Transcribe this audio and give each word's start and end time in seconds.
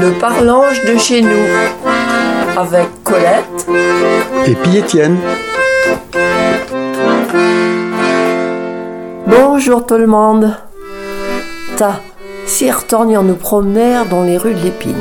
Le 0.00 0.18
parlange 0.18 0.84
de 0.84 0.96
chez 0.98 1.22
nous 1.22 1.46
avec 2.56 2.88
Colette 3.04 3.44
et 4.46 4.54
puis 4.54 4.76
Étienne. 4.78 5.18
Bonjour 9.26 9.86
tout 9.86 9.96
le 9.96 10.06
monde. 10.06 10.56
Ta, 11.76 12.00
si 12.46 12.70
retournions 12.70 13.22
nous 13.22 13.36
promener 13.36 14.02
dans 14.10 14.22
les 14.22 14.36
rues 14.36 14.54
de 14.54 14.60
l'épine. 14.60 14.94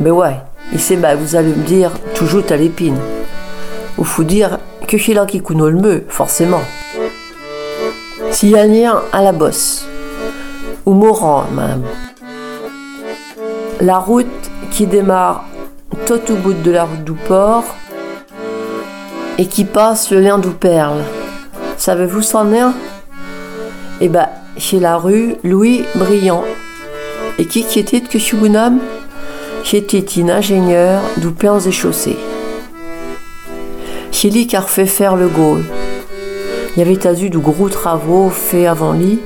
Ben 0.00 0.12
ouais, 0.12 0.36
il 0.72 0.80
sait 0.80 0.96
bah 0.96 1.14
vous 1.14 1.36
allez 1.36 1.54
me 1.54 1.64
dire 1.64 1.92
toujours 2.14 2.44
à 2.50 2.56
l'épine. 2.56 2.98
Ou 3.98 4.04
faut 4.04 4.24
dire 4.24 4.58
que 4.86 4.98
c'est 4.98 5.14
là 5.14 5.26
qui 5.26 5.42
connaît 5.42 5.70
le 5.70 5.80
mieux, 5.80 6.04
forcément. 6.08 6.62
S'il 8.30 8.50
y 8.50 8.56
a 8.56 8.66
lien 8.66 9.02
à 9.12 9.22
la 9.22 9.32
bosse, 9.32 9.86
ou 10.84 10.92
Moran 10.92 11.46
même. 11.52 11.82
La 13.80 13.98
route 13.98 14.26
qui 14.70 14.86
démarre 14.86 15.44
tout 16.06 16.32
au 16.32 16.36
bout 16.36 16.54
de 16.54 16.70
la 16.70 16.84
route 16.84 17.04
du 17.04 17.12
port 17.12 17.64
et 19.36 19.46
qui 19.46 19.64
passe 19.64 20.10
le 20.10 20.20
lien 20.20 20.38
d'Ouperle. 20.38 21.02
Savez-vous 21.76 22.22
s'en 22.22 22.52
est? 22.52 22.62
Eh 24.00 24.08
ben, 24.08 24.28
chez 24.56 24.80
la 24.80 24.96
rue 24.96 25.36
Louis 25.44 25.84
Briand. 25.94 26.44
Et 27.38 27.44
qui 27.44 27.64
qui 27.64 27.78
était 27.78 28.00
que 28.00 28.18
Choubounam 28.18 28.78
J'étais 29.62 29.98
une 29.98 30.30
ingénieur 30.30 31.02
d'Ouperles 31.18 31.68
et 31.68 31.72
chaussées. 31.72 32.18
Chez 34.10 34.30
lui 34.30 34.46
qui 34.46 34.56
a 34.56 34.60
refait 34.60 34.86
faire 34.86 35.16
le 35.16 35.28
Gaulle. 35.28 35.64
Il 36.76 36.78
y 36.78 36.82
avait 36.82 37.22
eu 37.22 37.30
de 37.30 37.38
gros 37.38 37.68
travaux 37.68 38.30
faits 38.30 38.68
avant 38.68 38.94
lui 38.94 39.18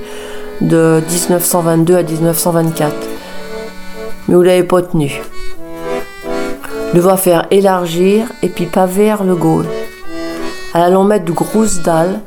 de 0.61 1.01
1922 1.09 1.97
à 1.97 2.03
1924. 2.03 3.10
Mais 4.31 4.37
vous 4.37 4.43
l'avez 4.43 4.63
pas 4.63 4.81
tenu. 4.81 5.21
Va 6.95 7.17
faire 7.17 7.49
élargir 7.51 8.27
et 8.45 8.49
puis 8.49 8.67
paver 8.67 9.13
le 9.27 9.35
Gaulle. 9.35 9.67
À 10.73 10.89
la 10.89 11.03
mettre 11.03 11.25
de 11.25 11.33
grosses 11.33 11.83
dalles 11.83 12.21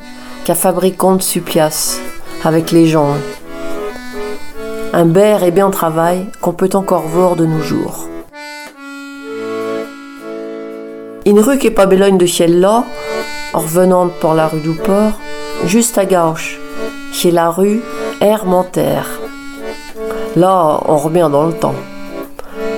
qu'a 0.43 0.53
fabricant 0.53 1.15
de 1.15 1.21
Supias 1.21 2.01
avec 2.43 2.71
les 2.71 2.87
gens. 2.87 3.15
Un 4.91 5.05
ber 5.05 5.43
et 5.43 5.51
bien 5.51 5.69
travail 5.69 6.27
qu'on 6.41 6.51
peut 6.51 6.71
encore 6.73 7.03
voir 7.03 7.37
de 7.37 7.45
nos 7.45 7.61
jours. 7.61 8.09
Une 11.25 11.39
rue 11.39 11.57
qui 11.57 11.67
est 11.67 11.71
pas 11.71 11.85
Bélogne 11.85 12.17
de 12.17 12.25
ciel 12.25 12.59
là, 12.59 12.83
en 13.53 13.59
revenant 13.59 14.09
par 14.09 14.35
la 14.35 14.47
rue 14.47 14.59
du 14.59 14.73
Port, 14.73 15.13
juste 15.67 15.97
à 15.97 16.05
gauche, 16.05 16.59
chez 17.13 17.31
la 17.31 17.49
rue 17.49 17.81
Hermanter. 18.19 19.03
Là, 20.35 20.81
on 20.85 20.97
revient 20.97 21.29
dans 21.31 21.45
le 21.45 21.53
temps. 21.53 21.75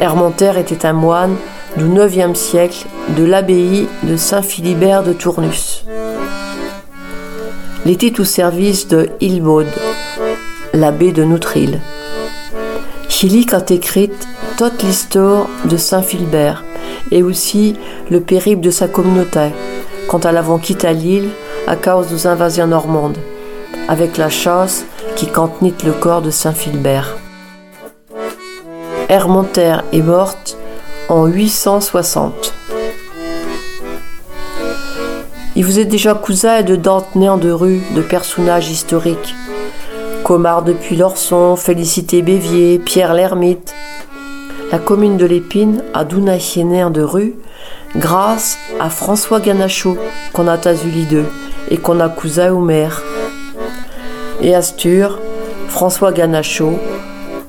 Hermanter 0.01 0.53
était 0.57 0.85
un 0.85 0.93
moine 0.93 1.35
du 1.77 1.85
IXe 1.85 2.38
siècle 2.38 2.85
de 3.17 3.23
l'abbaye 3.23 3.88
de 4.03 4.17
Saint-Philibert 4.17 5.03
de 5.03 5.13
Tournus. 5.13 5.83
Il 7.85 7.91
était 7.91 8.19
au 8.19 8.23
service 8.23 8.88
de 8.88 9.09
Hilbaud, 9.21 9.66
l'abbé 10.73 11.11
de 11.11 11.23
Noutril. 11.23 11.79
Chili 13.09 13.45
a 13.51 13.63
écrite 13.73 14.27
toute 14.57 14.83
l'histoire 14.83 15.47
de 15.66 15.77
Saint-Philibert 15.77 16.63
et 17.11 17.23
aussi 17.23 17.75
le 18.09 18.21
périple 18.21 18.61
de 18.61 18.71
sa 18.71 18.88
communauté 18.88 19.49
quand 20.07 20.25
elle 20.25 20.38
avait 20.38 20.59
quitté 20.59 20.93
l'île 20.93 21.29
à 21.67 21.75
cause 21.75 22.07
des 22.07 22.27
invasions 22.27 22.67
normandes, 22.67 23.17
avec 23.88 24.17
la 24.17 24.29
chasse 24.29 24.85
qui 25.16 25.27
contenait 25.27 25.73
le 25.83 25.93
corps 25.93 26.21
de 26.21 26.31
Saint-Philbert. 26.31 27.17
Hermonter 29.07 29.77
est 29.93 30.01
morte 30.01 30.57
en 31.09 31.27
860. 31.27 32.53
Il 35.55 35.63
vous 35.63 35.77
est 35.77 35.85
déjà 35.85 36.15
cousin 36.15 36.63
de 36.63 36.75
Dante 36.75 37.15
de 37.15 37.51
rue 37.51 37.81
de 37.95 38.01
personnages 38.01 38.69
historiques. 38.69 39.35
Comard 40.23 40.63
depuis 40.63 40.95
l'Orson, 40.95 41.55
Félicité 41.55 42.23
Bévier, 42.23 42.79
Pierre 42.79 43.13
l'Ermite. 43.13 43.75
La 44.71 44.79
commune 44.79 45.17
de 45.17 45.27
l'Épine 45.27 45.83
a 45.94 46.03
Dounachiénéen 46.03 46.89
de 46.89 47.03
rue 47.03 47.35
grâce 47.95 48.57
à 48.79 48.89
François 48.89 49.39
Ganachot 49.39 49.97
qu'on 50.33 50.47
a 50.47 50.57
tazuli 50.57 51.05
d'eux 51.05 51.29
et 51.69 51.77
qu'on 51.77 51.99
a 51.99 52.09
cousin 52.09 52.51
au 52.51 52.59
maire. 52.59 53.03
Et 54.41 54.55
Astur, 54.55 55.19
François 55.67 56.11
Ganachot 56.11 56.79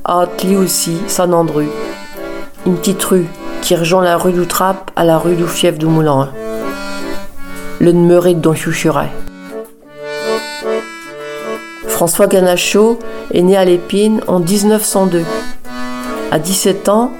a 0.08 0.26
lui 0.44 0.56
aussi 0.56 0.98
San 1.08 1.34
Andrew, 1.34 1.64
une 2.64 2.76
petite 2.76 3.02
rue 3.02 3.26
qui 3.60 3.74
rejoint 3.74 4.04
la 4.04 4.16
rue 4.16 4.32
du 4.32 4.46
Trappe 4.46 4.92
à 4.94 5.04
la 5.04 5.18
rue 5.18 5.34
du 5.34 5.48
Fief 5.48 5.78
du 5.78 5.86
Moulin. 5.86 6.30
Le 7.80 7.92
demeuré 7.92 8.34
de 8.34 8.40
Don 8.40 8.54
Chouchuret. 8.54 9.10
François 11.88 12.28
Ganachot 12.28 13.00
est 13.34 13.42
né 13.42 13.56
à 13.56 13.64
l'Épine 13.64 14.20
en 14.28 14.38
1902. 14.38 15.24
À 16.30 16.38
17 16.38 16.88
ans, 16.88 17.10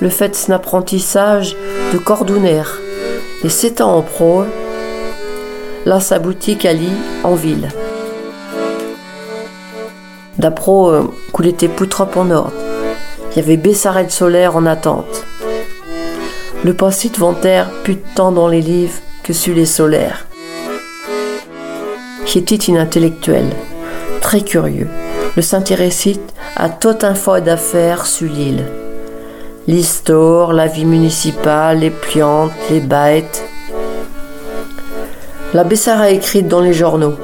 le 0.00 0.08
fait 0.08 0.34
son 0.34 0.52
apprentissage 0.52 1.54
de 1.92 1.98
cordonnière 1.98 2.78
et 3.44 3.50
7 3.50 3.82
ans 3.82 3.96
en 3.96 4.02
pro, 4.02 4.44
là 5.84 6.00
sa 6.00 6.18
boutique 6.18 6.64
à 6.64 6.72
Lille 6.72 6.96
en 7.24 7.34
ville. 7.34 7.68
D'après 10.42 10.72
euh, 10.72 11.02
qu'il 11.36 11.46
était 11.46 11.68
poutrop 11.68 12.16
en 12.16 12.28
ordre. 12.32 12.52
Il 13.30 13.36
y 13.36 13.38
avait 13.38 13.56
Bessarette 13.56 14.10
solaire 14.10 14.56
en 14.56 14.66
attente. 14.66 15.24
Le 16.64 16.74
terre 17.40 17.70
plus 17.84 17.94
de 17.94 18.02
temps 18.16 18.32
dans 18.32 18.48
les 18.48 18.60
livres 18.60 18.98
que 19.22 19.32
sur 19.32 19.54
les 19.54 19.66
solaires. 19.66 20.26
J'étais 22.26 22.56
une 22.56 22.76
intellectuelle, 22.76 23.50
très 24.20 24.40
curieux. 24.40 24.88
Le 25.36 25.42
s'intéressait 25.42 26.18
à 26.56 26.68
tout 26.68 26.98
un 27.02 27.14
foie 27.14 27.40
d'affaires 27.40 28.04
sur 28.04 28.28
l'île. 28.28 28.64
L'histoire, 29.68 30.52
la 30.52 30.66
vie 30.66 30.86
municipale, 30.86 31.78
les 31.78 31.90
plantes, 31.90 32.50
les 32.68 32.80
bêtes. 32.80 33.44
La 35.54 35.62
Bessara 35.62 36.10
écrite 36.10 36.48
dans 36.48 36.60
les 36.60 36.72
journaux 36.72 37.14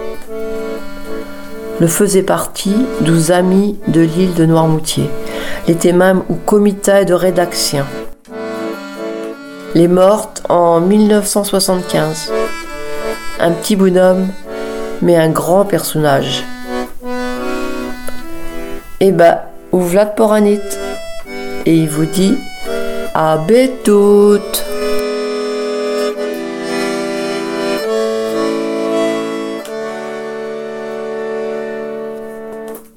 le 1.81 1.87
faisait 1.87 2.23
partie 2.23 2.87
douze 3.01 3.31
amis 3.31 3.79
de 3.89 4.01
l'île 4.01 4.35
de 4.35 4.47
Noirmoutier. 4.47 5.09
Il 5.67 5.75
était 5.75 5.93
même 5.93 6.23
au 6.29 6.35
comité 6.35 7.05
de 7.05 7.15
rédaction. 7.15 7.85
Les 9.75 9.89
mortes 9.89 10.43
en 10.49 10.81
1975. 10.81 12.33
Un 13.41 13.53
petit 13.53 13.77
bonhomme, 13.77 14.29
mais 15.03 15.17
un 15.17 15.29
grand 15.29 15.65
personnage. 15.65 16.43
Eh 19.01 19.13
bah, 19.13 19.45
ben, 19.73 19.79
ou 19.79 19.81
Vlad 19.83 20.17
Poranit. 20.17 20.61
Et 21.67 21.75
il 21.75 21.89
vous 21.89 22.07
dit 22.07 22.37
à 23.15 23.39
toutes 23.85 24.65